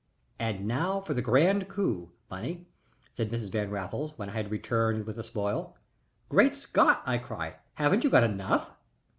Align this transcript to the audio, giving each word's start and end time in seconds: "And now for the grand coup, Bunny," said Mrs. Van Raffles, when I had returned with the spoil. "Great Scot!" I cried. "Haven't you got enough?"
"And 0.39 0.65
now 0.67 0.99
for 0.99 1.13
the 1.13 1.21
grand 1.21 1.69
coup, 1.69 2.11
Bunny," 2.27 2.65
said 3.13 3.29
Mrs. 3.29 3.51
Van 3.51 3.69
Raffles, 3.69 4.13
when 4.15 4.29
I 4.29 4.33
had 4.33 4.49
returned 4.49 5.05
with 5.05 5.17
the 5.17 5.23
spoil. 5.23 5.77
"Great 6.27 6.55
Scot!" 6.55 7.03
I 7.05 7.19
cried. 7.19 7.57
"Haven't 7.75 8.03
you 8.03 8.09
got 8.09 8.23
enough?" 8.23 8.71